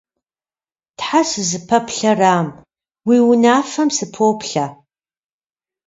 Тхьэ, 0.97 1.21
сызыпэплъэрам, 1.29 2.47
уи 3.07 3.17
унафэм 3.29 3.89
сыпоплъэ. 3.97 4.65